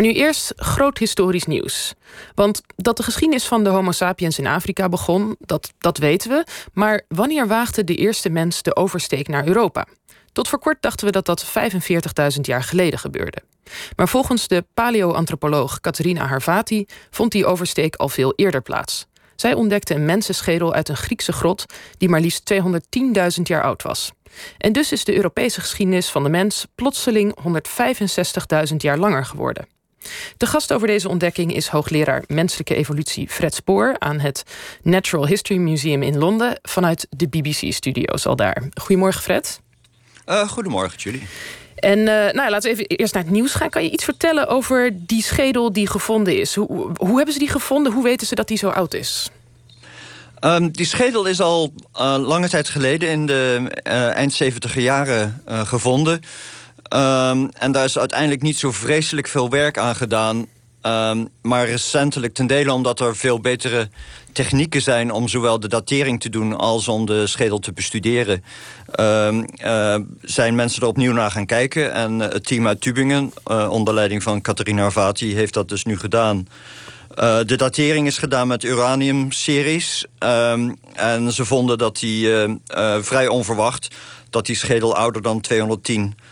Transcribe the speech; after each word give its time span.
Maar 0.00 0.08
nu 0.08 0.14
eerst 0.14 0.52
groot 0.56 0.98
historisch 0.98 1.44
nieuws. 1.44 1.94
Want 2.34 2.62
dat 2.76 2.96
de 2.96 3.02
geschiedenis 3.02 3.44
van 3.44 3.64
de 3.64 3.70
Homo 3.70 3.92
sapiens 3.92 4.38
in 4.38 4.46
Afrika 4.46 4.88
begon, 4.88 5.36
dat, 5.38 5.72
dat 5.78 5.98
weten 5.98 6.30
we. 6.30 6.44
Maar 6.72 7.02
wanneer 7.08 7.46
waagde 7.46 7.84
de 7.84 7.94
eerste 7.94 8.28
mens 8.28 8.62
de 8.62 8.76
oversteek 8.76 9.28
naar 9.28 9.46
Europa? 9.46 9.86
Tot 10.32 10.48
voor 10.48 10.58
kort 10.58 10.82
dachten 10.82 11.06
we 11.06 11.12
dat 11.12 11.26
dat 11.26 11.46
45.000 12.34 12.40
jaar 12.40 12.62
geleden 12.62 12.98
gebeurde. 12.98 13.42
Maar 13.96 14.08
volgens 14.08 14.48
de 14.48 14.64
paleoantropoloog 14.74 15.80
Catharina 15.80 16.26
Harvati 16.26 16.86
vond 17.10 17.32
die 17.32 17.46
oversteek 17.46 17.96
al 17.96 18.08
veel 18.08 18.32
eerder 18.36 18.62
plaats. 18.62 19.06
Zij 19.36 19.54
ontdekte 19.54 19.94
een 19.94 20.04
mensenschedel 20.04 20.74
uit 20.74 20.88
een 20.88 20.96
Griekse 20.96 21.32
grot 21.32 21.64
die 21.98 22.08
maar 22.08 22.20
liefst 22.20 22.52
210.000 22.52 23.42
jaar 23.42 23.62
oud 23.62 23.82
was. 23.82 24.12
En 24.58 24.72
dus 24.72 24.92
is 24.92 25.04
de 25.04 25.16
Europese 25.16 25.60
geschiedenis 25.60 26.08
van 26.08 26.22
de 26.22 26.28
mens 26.28 26.66
plotseling 26.74 27.38
165.000 28.70 28.76
jaar 28.76 28.98
langer 28.98 29.24
geworden. 29.24 29.78
De 30.36 30.46
gast 30.46 30.72
over 30.72 30.86
deze 30.86 31.08
ontdekking 31.08 31.54
is 31.54 31.66
hoogleraar 31.66 32.24
menselijke 32.26 32.74
evolutie 32.74 33.28
Fred 33.28 33.54
Spoor 33.54 33.96
aan 33.98 34.20
het 34.20 34.42
Natural 34.82 35.26
History 35.26 35.58
Museum 35.58 36.02
in 36.02 36.18
Londen 36.18 36.58
vanuit 36.62 37.06
de 37.10 37.28
BBC-studio's 37.28 38.26
al 38.26 38.36
daar. 38.36 38.62
Goedemorgen, 38.74 39.22
Fred. 39.22 39.60
Uh, 40.26 40.48
goedemorgen, 40.48 40.98
jullie. 40.98 41.22
En 41.76 41.98
uh, 41.98 42.06
nou, 42.06 42.50
laten 42.50 42.62
we 42.62 42.68
even 42.68 42.86
eerst 42.86 43.14
naar 43.14 43.22
het 43.22 43.32
nieuws 43.32 43.52
gaan. 43.52 43.70
Kan 43.70 43.82
je 43.82 43.90
iets 43.90 44.04
vertellen 44.04 44.48
over 44.48 44.90
die 45.06 45.22
schedel 45.22 45.72
die 45.72 45.88
gevonden 45.88 46.40
is? 46.40 46.54
Hoe, 46.54 46.90
hoe 46.96 47.16
hebben 47.16 47.32
ze 47.32 47.38
die 47.38 47.50
gevonden? 47.50 47.92
Hoe 47.92 48.04
weten 48.04 48.26
ze 48.26 48.34
dat 48.34 48.48
die 48.48 48.58
zo 48.58 48.68
oud 48.68 48.94
is? 48.94 49.30
Um, 50.44 50.70
die 50.70 50.86
schedel 50.86 51.26
is 51.26 51.40
al 51.40 51.72
uh, 51.94 52.16
lange 52.18 52.48
tijd 52.48 52.68
geleden 52.68 53.08
in 53.08 53.26
de 53.26 53.70
eind 54.14 54.32
70 54.32 54.74
jaren 54.74 55.42
gevonden. 55.46 56.20
Um, 56.94 57.50
en 57.52 57.72
daar 57.72 57.84
is 57.84 57.98
uiteindelijk 57.98 58.42
niet 58.42 58.58
zo 58.58 58.72
vreselijk 58.72 59.28
veel 59.28 59.50
werk 59.50 59.78
aan 59.78 59.96
gedaan. 59.96 60.46
Um, 60.82 61.28
maar 61.42 61.66
recentelijk 61.66 62.34
ten 62.34 62.46
dele 62.46 62.72
omdat 62.72 63.00
er 63.00 63.16
veel 63.16 63.40
betere 63.40 63.88
technieken 64.32 64.82
zijn... 64.82 65.12
om 65.12 65.28
zowel 65.28 65.60
de 65.60 65.68
datering 65.68 66.20
te 66.20 66.28
doen 66.28 66.56
als 66.56 66.88
om 66.88 67.06
de 67.06 67.26
schedel 67.26 67.58
te 67.58 67.72
bestuderen... 67.72 68.44
Um, 69.00 69.44
uh, 69.64 69.96
zijn 70.22 70.54
mensen 70.54 70.82
er 70.82 70.88
opnieuw 70.88 71.12
naar 71.12 71.30
gaan 71.30 71.46
kijken. 71.46 71.92
En 71.92 72.18
het 72.18 72.46
team 72.46 72.66
uit 72.66 72.80
Tübingen, 72.80 73.32
uh, 73.50 73.70
onder 73.70 73.94
leiding 73.94 74.22
van 74.22 74.40
Catharina 74.40 74.84
Arvati... 74.84 75.34
heeft 75.34 75.54
dat 75.54 75.68
dus 75.68 75.84
nu 75.84 75.98
gedaan. 75.98 76.48
Uh, 77.18 77.38
de 77.46 77.56
datering 77.56 78.06
is 78.06 78.18
gedaan 78.18 78.48
met 78.48 78.64
uranium-series. 78.64 80.04
Um, 80.18 80.78
en 80.92 81.32
ze 81.32 81.44
vonden 81.44 81.78
dat 81.78 81.98
die 81.98 82.28
vrij 83.00 83.28
onverwacht... 83.28 83.88
dat 84.30 84.46
die 84.46 84.56
schedel 84.56 84.96
ouder 84.96 85.22
dan 85.22 85.40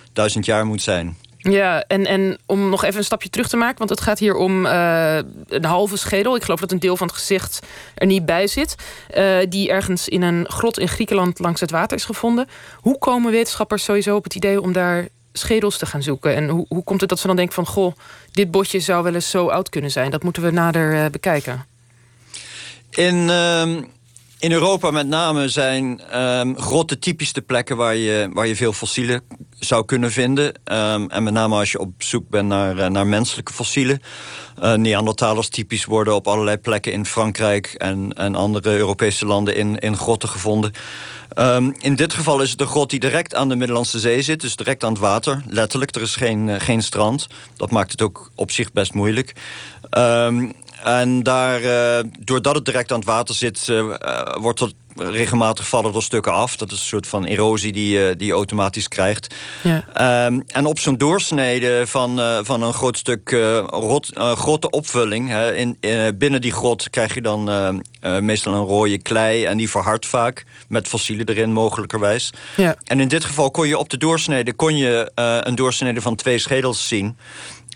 210.000 0.08 0.38
jaar 0.40 0.66
moet 0.66 0.82
zijn. 0.82 1.16
Ja, 1.38 1.84
en, 1.86 2.06
en 2.06 2.38
om 2.46 2.68
nog 2.68 2.84
even 2.84 2.98
een 2.98 3.04
stapje 3.04 3.28
terug 3.28 3.48
te 3.48 3.56
maken... 3.56 3.78
want 3.78 3.90
het 3.90 4.00
gaat 4.00 4.18
hier 4.18 4.34
om 4.34 4.66
uh, 4.66 5.16
een 5.48 5.64
halve 5.64 5.96
schedel. 5.96 6.36
Ik 6.36 6.42
geloof 6.42 6.60
dat 6.60 6.72
een 6.72 6.78
deel 6.78 6.96
van 6.96 7.06
het 7.06 7.16
gezicht 7.16 7.58
er 7.94 8.06
niet 8.06 8.26
bij 8.26 8.46
zit. 8.46 8.74
Uh, 9.16 9.36
die 9.48 9.70
ergens 9.70 10.08
in 10.08 10.22
een 10.22 10.46
grot 10.48 10.78
in 10.78 10.88
Griekenland 10.88 11.38
langs 11.38 11.60
het 11.60 11.70
water 11.70 11.96
is 11.96 12.04
gevonden. 12.04 12.48
Hoe 12.74 12.98
komen 12.98 13.30
wetenschappers 13.30 13.84
sowieso 13.84 14.16
op 14.16 14.24
het 14.24 14.34
idee 14.34 14.60
om 14.60 14.72
daar 14.72 15.08
schedels 15.32 15.78
te 15.78 15.86
gaan 15.86 16.02
zoeken? 16.02 16.34
En 16.34 16.48
hoe, 16.48 16.66
hoe 16.68 16.84
komt 16.84 17.00
het 17.00 17.08
dat 17.08 17.18
ze 17.18 17.26
dan 17.26 17.36
denken 17.36 17.54
van... 17.54 17.66
goh, 17.66 17.96
dit 18.30 18.50
botje 18.50 18.80
zou 18.80 19.02
wel 19.02 19.14
eens 19.14 19.30
zo 19.30 19.48
oud 19.48 19.68
kunnen 19.68 19.90
zijn? 19.90 20.10
Dat 20.10 20.22
moeten 20.22 20.42
we 20.42 20.50
nader 20.50 20.94
uh, 20.94 21.06
bekijken. 21.10 21.64
In... 22.90 23.14
Uh... 23.14 23.76
In 24.40 24.52
Europa 24.52 24.90
met 24.90 25.06
name 25.06 25.48
zijn 25.48 26.18
um, 26.20 26.58
grotten 26.58 26.98
typisch 26.98 27.32
de 27.32 27.40
plekken 27.40 27.76
waar 27.76 27.96
je, 27.96 28.28
waar 28.32 28.46
je 28.46 28.56
veel 28.56 28.72
fossielen 28.72 29.22
zou 29.58 29.84
kunnen 29.84 30.12
vinden. 30.12 30.46
Um, 30.46 31.10
en 31.10 31.22
met 31.22 31.32
name 31.32 31.56
als 31.56 31.72
je 31.72 31.78
op 31.78 31.92
zoek 31.98 32.28
bent 32.28 32.48
naar, 32.48 32.76
uh, 32.76 32.86
naar 32.86 33.06
menselijke 33.06 33.52
fossielen. 33.52 34.02
Uh, 34.62 34.72
Neandertalers 34.72 35.48
typisch 35.48 35.84
worden 35.84 36.14
op 36.14 36.28
allerlei 36.28 36.56
plekken 36.56 36.92
in 36.92 37.06
Frankrijk... 37.06 37.66
en, 37.66 38.12
en 38.12 38.34
andere 38.34 38.76
Europese 38.76 39.26
landen 39.26 39.56
in, 39.56 39.78
in 39.78 39.96
grotten 39.96 40.28
gevonden. 40.28 40.72
Um, 41.38 41.74
in 41.78 41.96
dit 41.96 42.12
geval 42.12 42.40
is 42.40 42.50
het 42.50 42.60
een 42.60 42.66
grot 42.66 42.90
die 42.90 43.00
direct 43.00 43.34
aan 43.34 43.48
de 43.48 43.56
Middellandse 43.56 43.98
Zee 43.98 44.22
zit. 44.22 44.40
Dus 44.40 44.56
direct 44.56 44.84
aan 44.84 44.92
het 44.92 45.00
water, 45.00 45.42
letterlijk. 45.46 45.94
Er 45.94 46.02
is 46.02 46.16
geen, 46.16 46.48
uh, 46.48 46.54
geen 46.58 46.82
strand. 46.82 47.26
Dat 47.56 47.70
maakt 47.70 47.90
het 47.90 48.02
ook 48.02 48.30
op 48.34 48.50
zich 48.50 48.72
best 48.72 48.94
moeilijk. 48.94 49.32
Um, 49.98 50.52
en 50.82 51.22
daar, 51.22 51.60
doordat 52.20 52.54
het 52.54 52.64
direct 52.64 52.92
aan 52.92 52.98
het 52.98 53.08
water 53.08 53.34
zit, 53.34 53.72
wordt 54.40 54.60
er 54.60 54.72
regelmatig 54.98 55.68
vallen 55.68 55.94
er 55.94 56.02
stukken 56.02 56.32
af. 56.32 56.56
Dat 56.56 56.70
is 56.72 56.80
een 56.80 56.86
soort 56.86 57.06
van 57.06 57.24
erosie 57.24 57.72
die, 57.72 58.16
die 58.16 58.26
je 58.26 58.32
automatisch 58.32 58.88
krijgt. 58.88 59.34
Ja. 59.62 60.26
Um, 60.26 60.42
en 60.46 60.66
op 60.66 60.78
zo'n 60.78 60.96
doorsnede 60.96 61.86
van, 61.86 62.18
uh, 62.20 62.38
van 62.42 62.62
een 62.62 62.72
groot 62.72 62.98
stuk 62.98 63.30
uh, 63.30 63.64
rot, 63.66 64.10
grote 64.14 64.70
opvulling... 64.70 65.28
Hè, 65.28 65.54
in, 65.54 65.78
binnen 66.18 66.40
die 66.40 66.52
grot 66.52 66.90
krijg 66.90 67.14
je 67.14 67.22
dan 67.22 67.44
meestal 68.20 68.54
een 68.54 68.64
rode 68.64 69.02
klei... 69.02 69.44
en 69.44 69.56
die 69.56 69.70
verhardt 69.70 70.06
vaak, 70.06 70.44
met 70.68 70.88
fossielen 70.88 71.28
erin 71.28 71.52
mogelijkerwijs. 71.52 72.32
Ja. 72.56 72.76
En 72.84 73.00
in 73.00 73.08
dit 73.08 73.24
geval 73.24 73.50
kon 73.50 73.68
je 73.68 73.78
op 73.78 73.88
de 73.88 73.96
doorsnede 73.96 74.52
kon 74.52 74.76
je, 74.76 75.10
een 75.44 75.54
doorsnede 75.54 76.00
van 76.00 76.14
twee 76.16 76.38
schedels 76.38 76.88
zien... 76.88 77.18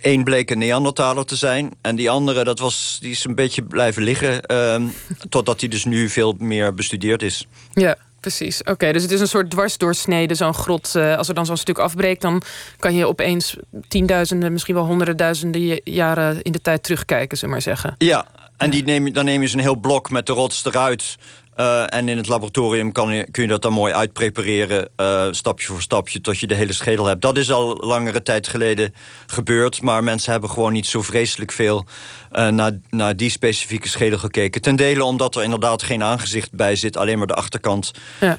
Eén 0.03 0.25
bleek 0.25 0.51
een 0.51 0.59
Neandertaler 0.59 1.25
te 1.25 1.37
zijn. 1.37 1.71
En 1.81 1.97
die 1.97 2.11
andere, 2.11 2.45
dat 2.45 2.59
was, 2.59 2.99
die 3.01 3.11
is 3.11 3.25
een 3.25 3.35
beetje 3.35 3.63
blijven 3.63 4.03
liggen... 4.03 4.57
Um, 4.57 4.93
totdat 5.29 5.61
hij 5.61 5.69
dus 5.69 5.85
nu 5.85 6.09
veel 6.09 6.35
meer 6.39 6.75
bestudeerd 6.75 7.23
is. 7.23 7.47
Ja, 7.73 7.97
precies. 8.21 8.61
Oké, 8.61 8.71
okay, 8.71 8.93
dus 8.93 9.03
het 9.03 9.11
is 9.11 9.21
een 9.21 9.29
soort 9.29 9.51
dwarsdoorsnede, 9.51 10.35
zo'n 10.35 10.55
grot. 10.55 10.93
Uh, 10.97 11.17
als 11.17 11.29
er 11.29 11.35
dan 11.35 11.47
zo'n 11.47 11.57
stuk 11.57 11.79
afbreekt, 11.79 12.23
dan 12.23 12.43
kan 12.79 12.95
je 12.95 13.07
opeens 13.07 13.57
tienduizenden... 13.89 14.53
misschien 14.53 14.75
wel 14.75 14.85
honderden 14.85 15.17
duizenden 15.17 15.81
jaren 15.85 16.43
in 16.43 16.53
de 16.53 16.61
tijd 16.61 16.83
terugkijken, 16.83 17.37
zullen 17.37 17.55
maar 17.55 17.63
zeggen. 17.63 17.95
Ja, 17.99 18.27
en 18.57 18.71
die 18.71 18.85
neem, 18.85 19.13
dan 19.13 19.25
neem 19.25 19.43
je 19.43 19.49
zo'n 19.49 19.61
heel 19.61 19.77
blok 19.77 20.11
met 20.11 20.27
de 20.27 20.33
rots 20.33 20.65
eruit... 20.65 21.17
Uh, 21.63 21.95
en 21.95 22.09
in 22.09 22.17
het 22.17 22.29
laboratorium 22.29 22.93
kan 22.93 23.15
je, 23.15 23.31
kun 23.31 23.43
je 23.43 23.49
dat 23.49 23.63
dan 23.63 23.73
mooi 23.73 23.93
uitprepareren... 23.93 24.89
Uh, 24.97 25.27
stapje 25.31 25.67
voor 25.67 25.83
stapje, 25.83 26.21
tot 26.21 26.39
je 26.39 26.47
de 26.47 26.55
hele 26.55 26.73
schedel 26.73 27.07
hebt. 27.07 27.23
Dat 27.23 27.37
is 27.37 27.51
al 27.51 27.77
langere 27.77 28.23
tijd 28.23 28.49
geleden 28.49 28.95
gebeurd... 29.27 29.83
maar 29.83 30.05
mensen 30.05 30.33
hebben 30.33 30.51
gewoon 30.51 30.73
niet 30.73 30.87
zo 30.87 31.03
vreselijk 31.03 31.53
veel... 31.53 31.87
Uh, 32.33 32.49
naar, 32.49 32.73
naar 32.91 33.17
die 33.17 33.31
specifieke 33.31 33.89
schedel 33.89 34.19
gekeken. 34.19 34.63
Ten 34.63 34.77
dele 34.77 35.05
omdat 35.05 35.37
er 35.37 35.43
inderdaad 35.43 35.83
geen 35.83 36.03
aangezicht 36.03 36.53
bij 36.53 36.77
zit... 36.77 36.97
alleen 36.97 37.19
maar 37.19 37.27
de 37.27 37.35
achterkant, 37.35 37.91
ja. 38.21 38.39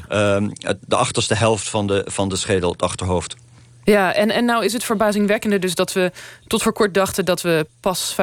de 0.80 0.96
achterste 0.96 1.36
helft 1.36 1.70
van 1.70 1.88
de, 1.88 2.06
van 2.06 2.30
de 2.30 2.36
schedel, 2.36 2.72
het 2.72 2.82
achterhoofd. 2.82 3.36
Ja, 3.84 4.14
en, 4.14 4.32
en 4.32 4.46
nou 4.46 4.66
is 4.66 4.74
het 4.74 4.84
verbazingwekkende 4.84 5.60
dus 5.60 5.76
dat 5.76 5.94
we 5.94 6.12
tot 6.48 6.62
voor 6.62 6.74
kort 6.74 6.94
dachten... 6.94 7.26
dat 7.26 7.42
we 7.42 7.68
pas 7.80 8.16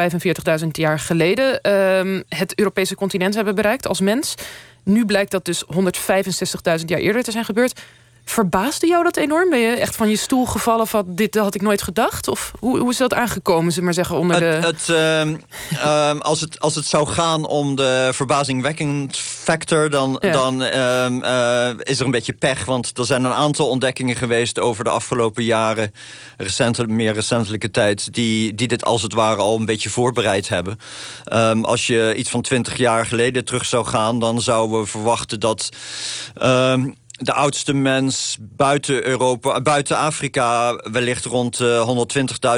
45.000 0.62 0.66
jaar 0.70 0.98
geleden 0.98 1.60
uh, 1.62 2.20
het 2.28 2.58
Europese 2.58 2.94
continent 2.94 3.34
hebben 3.34 3.54
bereikt 3.54 3.86
als 3.86 4.00
mens. 4.00 4.34
Nu 4.84 5.04
blijkt 5.04 5.30
dat 5.30 5.44
dus 5.44 5.64
165.000 5.64 6.84
jaar 6.86 7.00
eerder 7.00 7.22
te 7.22 7.30
zijn 7.30 7.44
gebeurd. 7.44 7.80
Verbaasde 8.30 8.86
jou 8.86 9.04
dat 9.04 9.16
enorm? 9.16 9.50
Ben 9.50 9.58
je 9.58 9.70
echt 9.70 9.96
van 9.96 10.08
je 10.08 10.16
stoel 10.16 10.46
gevallen 10.46 10.86
van 10.86 11.04
dit 11.08 11.34
had 11.34 11.54
ik 11.54 11.62
nooit 11.62 11.82
gedacht? 11.82 12.28
Of 12.28 12.52
hoe, 12.58 12.78
hoe 12.78 12.90
is 12.90 12.96
dat 12.96 13.14
aangekomen, 13.14 13.72
ze 13.72 13.82
maar 13.82 13.94
zeggen, 13.94 14.16
onder 14.16 14.40
de... 14.40 14.44
Het, 14.46 14.88
uh, 14.90 15.26
uh, 15.72 16.20
als, 16.20 16.40
het, 16.40 16.60
als 16.60 16.74
het 16.74 16.86
zou 16.86 17.06
gaan 17.06 17.46
om 17.46 17.76
de 17.76 18.10
verbazingwekkend 18.12 19.16
factor... 19.16 19.90
dan, 19.90 20.16
ja. 20.20 20.32
dan 20.32 20.62
uh, 20.62 21.70
is 21.78 21.98
er 21.98 22.04
een 22.04 22.10
beetje 22.10 22.32
pech, 22.32 22.64
want 22.64 22.98
er 22.98 23.06
zijn 23.06 23.24
een 23.24 23.32
aantal 23.32 23.68
ontdekkingen 23.68 24.16
geweest... 24.16 24.58
over 24.58 24.84
de 24.84 24.90
afgelopen 24.90 25.44
jaren, 25.44 25.92
recente, 26.36 26.86
meer 26.86 27.12
recentelijke 27.12 27.70
tijd... 27.70 28.12
Die, 28.14 28.54
die 28.54 28.68
dit 28.68 28.84
als 28.84 29.02
het 29.02 29.12
ware 29.12 29.40
al 29.40 29.56
een 29.56 29.66
beetje 29.66 29.90
voorbereid 29.90 30.48
hebben. 30.48 30.78
Um, 31.32 31.64
als 31.64 31.86
je 31.86 32.14
iets 32.16 32.30
van 32.30 32.42
twintig 32.42 32.76
jaar 32.76 33.06
geleden 33.06 33.44
terug 33.44 33.64
zou 33.64 33.86
gaan... 33.86 34.18
dan 34.18 34.40
zouden 34.40 34.80
we 34.80 34.86
verwachten 34.86 35.40
dat 35.40 35.68
ehm, 36.34 36.88
de 37.22 37.32
oudste 37.32 37.72
mens 37.72 38.36
buiten 38.40 39.06
Europa, 39.06 39.60
buiten 39.60 39.96
Afrika 39.96 40.76
wellicht 40.76 41.24
rond 41.24 41.60
uh, 41.60 42.06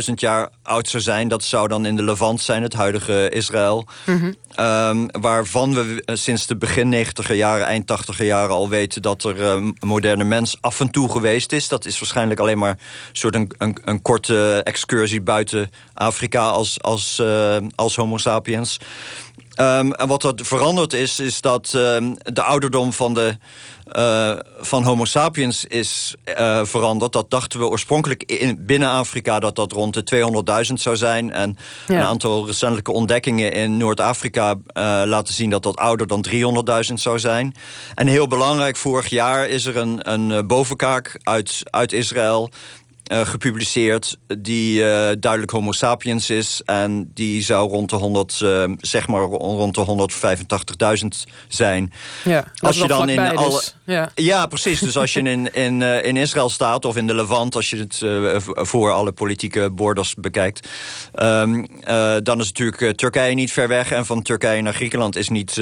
120.000 0.09 0.14
jaar 0.14 0.49
oud 0.62 0.88
zou 0.88 1.03
zijn. 1.03 1.29
Dat 1.29 1.44
zou 1.44 1.69
dan 1.69 1.87
in 1.87 1.97
de 1.97 2.03
Levant 2.03 2.41
zijn, 2.41 2.62
het 2.62 2.73
huidige 2.73 3.29
Israël. 3.29 3.87
Mm 4.06 4.19
-hmm. 4.19 4.67
um, 4.67 5.09
waarvan 5.20 5.75
we 5.75 6.03
sinds 6.12 6.47
de 6.47 6.56
begin 6.56 6.88
90 6.88 7.35
jaren, 7.35 7.67
eind 7.67 7.87
80 7.87 8.23
jaren 8.23 8.55
al 8.55 8.69
weten... 8.69 9.03
dat 9.03 9.25
er 9.25 9.41
een 9.41 9.76
moderne 9.81 10.25
mens 10.25 10.56
af 10.61 10.81
en 10.81 10.91
toe 10.91 11.11
geweest 11.11 11.53
is. 11.53 11.69
Dat 11.69 11.85
is 11.85 11.99
waarschijnlijk 11.99 12.41
alleen 12.41 12.58
maar 12.58 12.70
een 12.70 12.76
soort 13.12 13.35
een, 13.35 13.50
een, 13.58 13.76
een 13.85 14.03
korte 14.03 14.61
excursie 14.65 15.20
buiten 15.20 15.70
Afrika 15.94 16.49
als, 16.49 16.82
als, 16.82 17.19
uh, 17.20 17.56
als 17.75 17.97
homo 17.97 18.17
sapiens. 18.17 18.79
Um, 19.56 19.93
en 19.93 20.08
wat 20.08 20.25
er 20.25 20.32
veranderd 20.37 20.93
is, 20.93 21.20
is 21.20 21.40
dat 21.40 21.72
um, 21.76 22.16
de 22.22 22.43
ouderdom 22.43 22.93
van 22.93 23.14
de 23.14 23.37
uh, 23.96 24.38
van 24.60 24.84
homo 24.84 25.04
sapiens 25.04 25.64
is 25.64 26.14
uh, 26.38 26.64
veranderd. 26.64 27.12
Dat 27.12 27.31
dachten 27.31 27.58
we 27.58 27.69
oorspronkelijk 27.69 28.22
in, 28.22 28.66
binnen 28.66 28.88
Afrika 28.88 29.38
dat 29.38 29.56
dat 29.56 29.72
rond 29.72 29.94
de 29.94 30.64
200.000 30.69 30.72
zou 30.72 30.96
zijn. 30.96 31.32
En 31.32 31.56
ja. 31.87 31.94
een 31.94 32.06
aantal 32.06 32.46
recentelijke 32.46 32.93
ontdekkingen 32.93 33.52
in 33.52 33.76
Noord-Afrika 33.76 34.50
uh, 34.50 35.02
laten 35.04 35.34
zien 35.34 35.50
dat 35.50 35.62
dat 35.62 35.76
ouder 35.76 36.06
dan 36.06 36.25
300.000 36.88 36.94
zou 36.94 37.19
zijn. 37.19 37.55
En 37.94 38.06
heel 38.06 38.26
belangrijk, 38.26 38.76
vorig 38.76 39.08
jaar 39.08 39.48
is 39.48 39.66
er 39.66 39.76
een, 39.76 40.12
een 40.12 40.46
bovenkaak 40.46 41.19
uit, 41.22 41.60
uit 41.70 41.93
Israël 41.93 42.50
gepubliceerd 43.04 44.19
die 44.38 44.78
duidelijk 45.19 45.50
homo 45.50 45.72
sapiens 45.72 46.31
is. 46.31 46.62
En 46.64 47.10
die 47.14 47.43
zou 47.43 47.70
rond 47.70 47.90
de 47.90 47.96
100, 47.96 48.32
zeg 48.81 49.08
maar 49.08 49.22
rond 49.22 49.75
de 49.75 50.08
185.000 51.26 51.31
zijn. 51.49 51.93
Ja, 52.25 52.44
als 52.58 52.78
je 52.78 52.87
dan 52.87 53.08
in 53.08 53.37
alle. 53.37 53.50
Dus. 53.50 53.75
Ja. 53.84 54.10
ja, 54.14 54.46
precies. 54.46 54.81
Dus 54.81 54.96
als 54.96 55.12
je 55.12 55.20
in, 55.20 55.54
in, 55.54 55.82
in 55.82 56.16
Israël 56.16 56.49
staat 56.49 56.84
of 56.84 56.96
in 56.96 57.06
de 57.06 57.14
Levant, 57.14 57.54
als 57.54 57.70
je 57.70 57.76
het 57.76 58.02
voor 58.69 58.93
alle 58.93 59.12
politieke 59.12 59.70
borders 59.70 60.14
bekijkt, 60.14 60.69
um, 61.22 61.66
dan 62.22 62.40
is 62.40 62.52
natuurlijk 62.52 62.96
Turkije 62.96 63.34
niet 63.34 63.52
ver 63.52 63.69
weg. 63.69 63.90
En 63.93 64.06
van 64.06 64.22
Turkije 64.22 64.62
naar 64.62 64.75
Griekenland 64.75 65.16
is 65.16 65.28
niet 65.28 65.60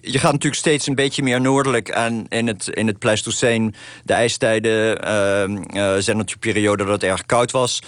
je 0.00 0.18
gaat 0.18 0.32
natuurlijk 0.32 0.60
steeds 0.60 0.86
een 0.86 0.94
beetje 0.94 1.22
meer 1.22 1.40
noordelijk. 1.40 1.88
En 1.88 2.26
in 2.28 2.46
het, 2.46 2.68
in 2.68 2.86
het 2.86 2.98
Pleistoceen, 2.98 3.74
de 4.04 4.12
ijstijden, 4.12 4.90
uh, 4.90 5.96
zijn 5.98 6.16
natuurlijk 6.16 6.40
perioden 6.40 6.86
dat 6.86 7.02
het 7.02 7.10
erg 7.10 7.26
koud 7.26 7.50
was. 7.50 7.82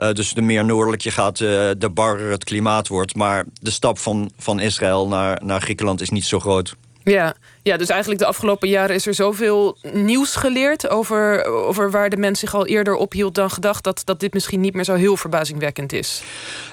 Uh, 0.00 0.12
dus 0.12 0.32
de 0.32 0.42
meer 0.42 0.64
noordelijk 0.64 1.02
je 1.02 1.10
gaat, 1.10 1.40
uh, 1.40 1.48
de 1.78 1.90
barrer 1.94 2.30
het 2.30 2.44
klimaat 2.44 2.88
wordt. 2.88 3.14
Maar 3.14 3.44
de 3.60 3.70
stap 3.70 3.98
van, 3.98 4.30
van 4.38 4.60
Israël 4.60 5.08
naar, 5.08 5.40
naar 5.44 5.60
Griekenland 5.60 6.00
is 6.00 6.10
niet 6.10 6.24
zo 6.24 6.40
groot. 6.40 6.74
Ja, 7.10 7.34
ja, 7.62 7.76
dus 7.76 7.88
eigenlijk 7.88 8.20
de 8.20 8.26
afgelopen 8.26 8.68
jaren 8.68 8.94
is 8.94 9.06
er 9.06 9.14
zoveel 9.14 9.78
nieuws 9.92 10.36
geleerd... 10.36 10.88
over, 10.88 11.44
over 11.44 11.90
waar 11.90 12.10
de 12.10 12.16
mens 12.16 12.40
zich 12.40 12.54
al 12.54 12.66
eerder 12.66 12.94
ophield 12.94 13.34
dan 13.34 13.50
gedacht... 13.50 13.84
Dat, 13.84 14.02
dat 14.04 14.20
dit 14.20 14.32
misschien 14.32 14.60
niet 14.60 14.74
meer 14.74 14.84
zo 14.84 14.94
heel 14.94 15.16
verbazingwekkend 15.16 15.92
is. 15.92 16.22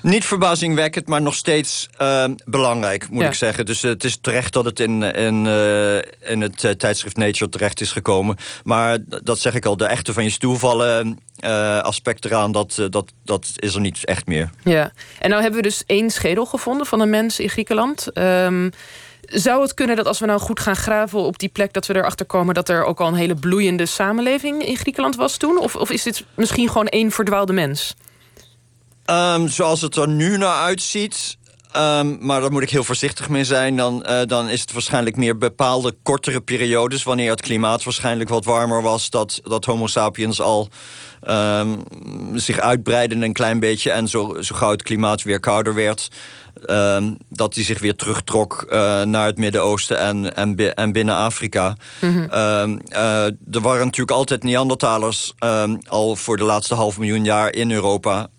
Niet 0.01 0.25
verbazingwekkend, 0.25 1.07
maar 1.07 1.21
nog 1.21 1.35
steeds 1.35 1.89
uh, 2.01 2.25
belangrijk, 2.45 3.09
moet 3.09 3.23
ik 3.23 3.33
zeggen. 3.33 3.65
Dus 3.65 3.83
uh, 3.83 3.91
het 3.91 4.03
is 4.03 4.17
terecht 4.21 4.53
dat 4.53 4.65
het 4.65 4.79
in, 4.79 5.03
in, 5.03 5.45
uh, 5.45 5.95
in 6.31 6.41
het 6.41 6.63
uh, 6.63 6.71
tijdschrift 6.71 7.17
Nature 7.17 7.49
terecht 7.49 7.81
is 7.81 7.91
gekomen. 7.91 8.37
Maar 8.63 8.97
dat 9.23 9.39
zeg 9.39 9.53
ik 9.53 9.65
al, 9.65 9.77
de 9.77 9.85
echte 9.85 10.13
van 10.13 10.23
je 10.23 10.29
stoel 10.29 10.55
vallen... 10.55 11.19
aspect 11.81 12.25
eraan, 12.25 12.51
dat, 12.51 12.87
dat, 12.89 13.11
dat 13.25 13.47
is 13.55 13.75
er 13.75 13.81
niet 13.81 14.05
echt 14.05 14.27
meer. 14.27 14.49
Ja, 14.63 14.91
en 15.19 15.29
nou 15.29 15.41
hebben 15.41 15.61
we 15.61 15.67
dus 15.67 15.83
één 15.85 16.09
schedel 16.09 16.45
gevonden 16.45 16.85
van 16.85 16.99
een 16.99 17.09
mens 17.09 17.39
in 17.39 17.49
Griekenland... 17.49 18.07
Um, 18.17 18.71
zou 19.25 19.61
het 19.61 19.73
kunnen 19.73 19.95
dat 19.95 20.05
als 20.05 20.19
we 20.19 20.25
nou 20.25 20.39
goed 20.39 20.59
gaan 20.59 20.75
graven 20.75 21.19
op 21.19 21.39
die 21.39 21.49
plek... 21.49 21.73
dat 21.73 21.85
we 21.85 21.95
erachter 21.95 22.25
komen 22.25 22.53
dat 22.53 22.69
er 22.69 22.83
ook 22.83 23.01
al 23.01 23.07
een 23.07 23.13
hele 23.13 23.35
bloeiende 23.35 23.85
samenleving 23.85 24.65
in 24.65 24.77
Griekenland 24.77 25.15
was 25.15 25.37
toen? 25.37 25.59
Of, 25.59 25.75
of 25.75 25.89
is 25.89 26.03
dit 26.03 26.25
misschien 26.35 26.67
gewoon 26.67 26.87
één 26.87 27.11
verdwaalde 27.11 27.53
mens? 27.53 27.95
Um, 29.05 29.47
zoals 29.47 29.81
het 29.81 29.95
er 29.95 30.07
nu 30.07 30.37
naar 30.37 30.55
uitziet... 30.55 31.37
Um, 31.77 32.17
maar 32.19 32.41
daar 32.41 32.51
moet 32.51 32.61
ik 32.61 32.69
heel 32.69 32.83
voorzichtig 32.83 33.29
mee 33.29 33.43
zijn. 33.43 33.75
Dan, 33.75 34.05
uh, 34.09 34.21
dan 34.25 34.49
is 34.49 34.61
het 34.61 34.71
waarschijnlijk 34.71 35.15
meer 35.15 35.37
bepaalde 35.37 35.95
kortere 36.03 36.41
periodes... 36.41 37.03
wanneer 37.03 37.31
het 37.31 37.41
klimaat 37.41 37.83
waarschijnlijk 37.83 38.29
wat 38.29 38.45
warmer 38.45 38.81
was... 38.81 39.09
dat, 39.09 39.39
dat 39.43 39.65
homo 39.65 39.87
sapiens 39.87 40.41
al 40.41 40.69
um, 41.27 41.83
zich 42.33 42.59
uitbreiden 42.59 43.21
een 43.21 43.33
klein 43.33 43.59
beetje... 43.59 43.91
en 43.91 44.07
zo, 44.07 44.41
zo 44.41 44.55
gauw 44.55 44.71
het 44.71 44.83
klimaat 44.83 45.23
weer 45.23 45.39
kouder 45.39 45.73
werd... 45.75 46.09
Um, 46.69 47.17
dat 47.29 47.55
hij 47.55 47.63
zich 47.63 47.79
weer 47.79 47.95
terugtrok 47.95 48.65
uh, 48.69 49.01
naar 49.01 49.25
het 49.25 49.37
Midden-Oosten 49.37 49.99
en, 49.99 50.35
en, 50.35 50.75
en, 50.75 50.91
binnen 50.91 51.15
Afrika. 51.15 51.75
Mm 52.01 52.13
-hmm. 52.13 52.27
uh, 52.91 53.25
er 53.25 53.61
waren 53.61 53.85
natuurlijk 53.85 54.17
altijd 54.17 54.43
Neandertalers 54.43 55.33
um, 55.39 55.79
al 55.87 56.15
voor 56.15 56.37
de 56.37 56.43
laatste 56.43 56.75
half 56.75 56.97
miljoen 56.97 57.23
jaar 57.23 57.53
in 57.53 57.71
Europa. 57.71 58.29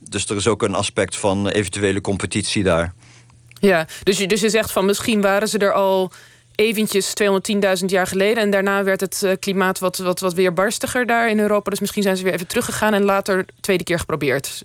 Dus 0.00 0.28
er 0.28 0.36
is 0.36 0.48
ook 0.48 0.62
een 0.62 0.74
aspect 0.74 1.16
van 1.16 1.48
eventuele 1.48 2.00
competitie 2.00 2.62
daar. 2.62 2.94
Ja, 3.60 3.86
dus 4.02 4.18
je, 4.18 4.26
dus 4.26 4.40
je 4.40 4.50
zegt 4.50 4.72
van 4.72 4.84
misschien 4.84 5.20
waren 5.20 5.48
ze 5.48 5.58
er 5.58 5.72
al 5.72 6.12
eventjes 6.54 7.12
210.000 7.80 7.84
jaar 7.86 8.06
geleden. 8.06 8.42
En 8.42 8.50
daarna 8.50 8.84
werd 8.84 9.00
het 9.00 9.22
uh, 9.24 9.32
klimaat 9.40 9.78
wat, 9.78 9.96
wat, 9.96 10.20
wat 10.20 10.34
weer 10.34 10.52
barstiger 10.52 11.06
daar 11.06 11.28
in 11.28 11.38
Europa. 11.38 11.70
Dus 11.70 11.80
misschien 11.80 12.02
zijn 12.02 12.16
ze 12.16 12.24
weer 12.24 12.32
even 12.32 12.46
teruggegaan 12.46 12.94
en 12.94 13.04
later 13.04 13.46
tweede 13.60 13.84
keer 13.84 13.98
geprobeerd 13.98 14.64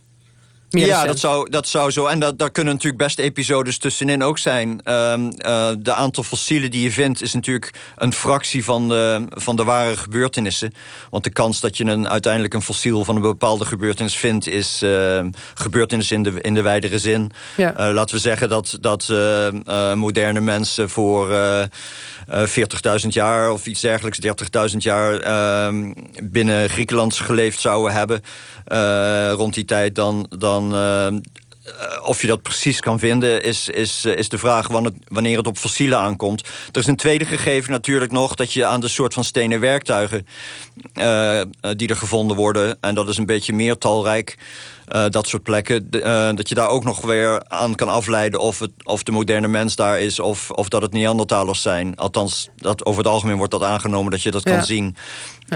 ja, 0.70 1.06
dat 1.06 1.20
zou, 1.20 1.50
dat 1.50 1.68
zou 1.68 1.92
zo. 1.92 2.06
En 2.06 2.20
dat, 2.20 2.40
daar 2.40 2.52
kunnen 2.52 2.74
natuurlijk 2.74 3.04
best 3.04 3.20
episodes 3.20 3.78
tussenin 3.78 4.24
ook 4.24 4.38
zijn. 4.38 4.82
Um, 4.84 5.24
uh, 5.26 5.70
de 5.80 5.94
aantal 5.94 6.24
fossielen 6.24 6.72
die 6.72 6.82
je 6.82 6.92
vindt 6.92 7.22
is 7.22 7.34
natuurlijk 7.34 7.72
een 7.96 8.14
fractie 8.14 8.64
van 8.64 8.90
de, 8.90 9.26
van 9.30 9.56
de 9.56 9.64
ware 9.64 9.98
gebeurtenissen. 9.98 10.74
Want 11.10 11.24
de 11.24 11.30
kans 11.30 11.60
dat 11.60 11.78
je 11.78 11.86
een, 11.86 12.10
uiteindelijk 12.10 12.54
een 12.54 12.62
fossiel 12.62 13.06
van 13.06 13.16
een 13.16 13.22
bepaalde 13.22 13.66
gebeurtenis 13.66 14.16
vindt... 14.16 14.48
is 14.48 14.84
uh, 14.84 15.26
gebeurtenis 15.54 16.12
in 16.12 16.24
de, 16.24 16.42
in 16.42 16.54
de 16.54 16.62
wijdere 16.62 17.00
zin. 17.00 17.32
Ja. 17.58 17.80
Uh, 17.80 17.94
laten 17.94 18.16
we 18.16 18.22
zeggen 18.22 18.50
dat, 18.50 18.78
dat 18.82 19.08
uh, 19.12 19.94
moderne 19.94 20.40
mensen 20.40 20.90
voor 20.90 21.30
40.000 22.30 23.08
jaar 23.08 23.52
of 23.52 23.66
iets 23.66 23.82
dergelijks... 23.82 24.20
30.000 24.72 24.78
jaar 24.78 25.20
ehm, 25.20 25.94
binnen 26.24 26.70
Griekenland 26.70 27.16
geleefd 27.16 27.60
zouden 27.60 27.94
hebben... 27.94 28.22
rond 29.36 29.54
die 29.54 29.66
tijd 29.66 29.96
dan... 29.96 30.26
dan 30.38 30.59
Uh, 31.78 32.02
of 32.04 32.22
je 32.22 32.28
dat 32.28 32.42
precies 32.42 32.80
kan 32.80 33.00
vinden, 33.00 33.44
is, 33.44 33.70
is, 33.70 34.06
eh, 34.06 34.18
is 34.18 34.30
de 34.30 34.38
vraag 34.38 34.68
wanneer 35.08 35.38
het 35.38 35.48
op 35.48 35.58
fossielen 35.58 36.00
aankomt. 36.00 36.48
Er 36.72 36.80
is 36.80 36.88
een 36.88 36.96
tweede 36.96 37.26
gegeven 37.26 37.72
natuurlijk 37.72 38.12
nog... 38.12 38.36
dat 38.36 38.54
je 38.54 38.66
aan 38.66 38.80
de 38.80 38.88
soort 38.88 39.14
van 39.14 39.24
stenen 39.24 39.60
werktuigen 39.60 40.28
uh, 40.94 41.42
die 41.76 41.88
er 41.88 41.96
gevonden 41.96 42.38
worden... 42.38 42.78
en 42.82 42.96
dat 42.96 43.10
is 43.10 43.18
een 43.18 43.26
beetje 43.26 43.54
meer 43.54 43.78
talrijk... 43.78 44.38
Uh, 44.96 45.06
dat 45.10 45.28
soort 45.28 45.44
plekken, 45.44 45.88
uh, 45.92 46.02
dat 46.36 46.50
je 46.50 46.56
daar 46.56 46.68
ook 46.68 46.84
nog 46.84 47.02
weer 47.02 47.44
aan 47.48 47.76
kan 47.76 47.90
afleiden... 47.90 48.40
of, 48.40 48.60
het, 48.60 48.72
of 48.84 49.04
de 49.04 49.12
moderne 49.12 49.48
mens 49.48 49.76
daar 49.76 50.00
is 50.00 50.20
of, 50.20 50.52
of 50.52 50.70
dat 50.70 50.82
het 50.82 50.94
Neandertalers 50.94 51.62
zijn. 51.62 51.96
Althans, 51.96 52.50
dat, 52.56 52.86
over 52.86 53.04
het 53.04 53.12
algemeen 53.12 53.38
wordt 53.38 53.52
dat 53.52 53.64
aangenomen 53.64 54.12
dat 54.12 54.22
je 54.22 54.32
dat 54.32 54.44
kan 54.44 54.64
zien. 54.64 54.96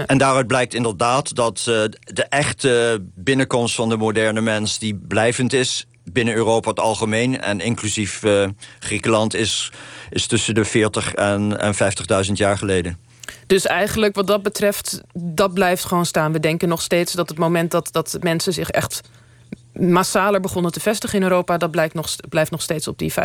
En 0.06 0.18
daaruit 0.18 0.46
blijkt 0.46 0.74
inderdaad 0.74 1.34
dat 1.34 1.58
uh, 1.58 1.64
de 2.04 2.26
echte 2.28 3.02
binnenkomst 3.14 3.74
van 3.74 3.88
de 3.88 3.96
moderne 3.96 4.40
mens... 4.40 4.78
die 4.78 4.94
blijvend 5.08 5.52
is 5.52 5.86
binnen 6.04 6.34
Europa 6.34 6.68
het 6.68 6.80
algemeen... 6.80 7.40
en 7.40 7.60
inclusief 7.60 8.22
Griekenland 8.78 9.34
is, 9.34 9.72
is 10.10 10.26
tussen 10.26 10.54
de 10.54 10.64
40 10.64 11.14
en, 11.14 11.58
en 11.60 11.74
50.000 12.26 12.32
jaar 12.32 12.58
geleden. 12.58 12.98
Dus 13.46 13.66
eigenlijk 13.66 14.14
wat 14.14 14.26
dat 14.26 14.42
betreft, 14.42 15.00
dat 15.12 15.54
blijft 15.54 15.84
gewoon 15.84 16.06
staan. 16.06 16.32
We 16.32 16.40
denken 16.40 16.68
nog 16.68 16.82
steeds 16.82 17.12
dat 17.12 17.28
het 17.28 17.38
moment 17.38 17.70
dat, 17.70 17.88
dat 17.92 18.16
mensen 18.20 18.52
zich 18.52 18.70
echt 18.70 19.00
massaler 19.74 20.40
begonnen 20.40 20.72
te 20.72 20.80
vestigen 20.80 21.18
in 21.18 21.24
Europa... 21.24 21.56
dat 21.56 21.70
blijkt 21.70 21.94
nog, 21.94 22.08
blijft 22.28 22.50
nog 22.50 22.62
steeds 22.62 22.88
op 22.88 22.98
die 22.98 23.12
45.000 23.12 23.18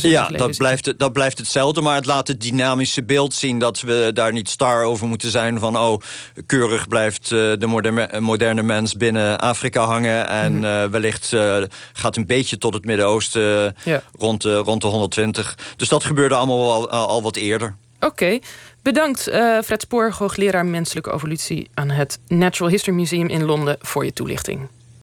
Ja, 0.00 0.28
dat 0.28 0.56
blijft, 0.56 0.98
dat 0.98 1.12
blijft 1.12 1.38
hetzelfde, 1.38 1.80
maar 1.80 1.94
het 1.94 2.06
laat 2.06 2.28
het 2.28 2.40
dynamische 2.40 3.02
beeld 3.04 3.34
zien... 3.34 3.58
dat 3.58 3.80
we 3.80 4.10
daar 4.14 4.32
niet 4.32 4.48
star 4.48 4.84
over 4.84 5.06
moeten 5.06 5.30
zijn 5.30 5.58
van... 5.58 5.78
oh, 5.78 6.00
keurig 6.46 6.88
blijft 6.88 7.30
uh, 7.30 7.52
de 7.58 7.66
moderne, 7.66 8.20
moderne 8.20 8.62
mens 8.62 8.94
binnen 8.94 9.38
Afrika 9.38 9.84
hangen... 9.84 10.28
en 10.28 10.52
mm 10.52 10.64
-hmm. 10.64 10.84
uh, 10.84 10.84
wellicht 10.84 11.32
uh, 11.32 11.56
gaat 11.92 12.16
een 12.16 12.26
beetje 12.26 12.58
tot 12.58 12.74
het 12.74 12.84
Midden-Oosten 12.84 13.76
ja. 13.84 14.02
rond, 14.18 14.44
rond 14.44 14.82
de 14.82 14.88
120. 14.88 15.58
Dus 15.76 15.88
dat 15.88 16.04
gebeurde 16.04 16.34
allemaal 16.34 16.72
al, 16.72 16.90
al 16.90 17.22
wat 17.22 17.36
eerder. 17.36 17.74
Oké. 17.96 18.06
Okay. 18.06 18.42
Bedankt, 18.82 19.28
uh, 19.28 19.58
Fred 19.60 19.80
Spoor, 19.80 20.12
hoogleraar 20.18 20.66
menselijke 20.66 21.12
evolutie... 21.12 21.70
aan 21.74 21.90
het 21.90 22.18
Natural 22.28 22.70
History 22.70 22.96
Museum 22.96 23.28
in 23.28 23.44
Londen 23.44 23.76
voor 23.80 24.04
je 24.04 24.12
toelichting. 24.12 24.68